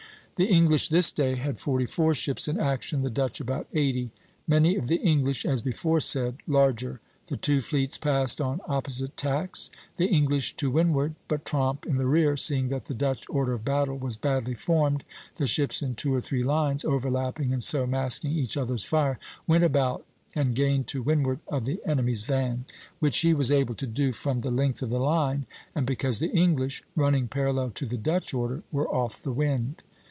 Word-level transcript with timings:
The 0.37 0.47
English 0.47 0.89
this 0.89 1.11
day 1.11 1.35
had 1.35 1.59
forty 1.59 1.85
four 1.85 2.15
ships 2.15 2.47
in 2.47 2.59
action, 2.59 3.03
the 3.03 3.11
Dutch 3.11 3.39
about 3.39 3.67
eighty; 3.75 4.09
many 4.47 4.75
of 4.75 4.87
the 4.87 4.95
English, 4.95 5.45
as 5.45 5.61
before 5.61 5.99
said, 5.99 6.37
larger. 6.47 6.99
The 7.27 7.37
two 7.37 7.61
fleets 7.61 7.99
passed 7.99 8.41
on 8.41 8.59
opposite 8.67 9.15
tacks, 9.15 9.69
the 9.97 10.07
English 10.07 10.55
to 10.55 10.71
windward; 10.71 11.13
but 11.27 11.45
Tromp, 11.45 11.85
in 11.85 11.97
the 11.97 12.07
rear, 12.07 12.35
seeing 12.37 12.69
that 12.69 12.85
the 12.85 12.95
Dutch 12.95 13.23
order 13.29 13.53
of 13.53 13.63
battle 13.63 13.99
was 13.99 14.17
badly 14.17 14.55
formed, 14.55 15.03
the 15.35 15.45
ships 15.45 15.83
in 15.83 15.93
two 15.93 16.11
or 16.11 16.19
three 16.21 16.41
lines, 16.43 16.83
overlapping 16.83 17.53
and 17.53 17.61
so 17.61 17.85
masking 17.85 18.31
each 18.31 18.57
other's 18.57 18.83
fire, 18.83 19.19
went 19.45 19.63
about 19.63 20.03
and 20.33 20.55
gained 20.55 20.87
to 20.87 21.03
windward 21.03 21.37
of 21.49 21.65
the 21.65 21.79
enemy's 21.85 22.23
van 22.23 22.65
(R'); 22.67 22.75
which 22.97 23.19
he 23.19 23.35
was 23.35 23.51
able 23.51 23.75
to 23.75 23.85
do 23.85 24.11
from 24.11 24.41
the 24.41 24.49
length 24.49 24.81
of 24.81 24.89
the 24.89 24.97
line, 24.97 25.45
and 25.75 25.85
because 25.85 26.17
the 26.17 26.31
English, 26.35 26.81
running 26.95 27.27
parallel 27.27 27.69
to 27.75 27.85
the 27.85 27.95
Dutch 27.97 28.33
order, 28.33 28.63
were 28.71 28.89
off 28.89 29.21
the 29.21 29.31
wind. 29.33 29.83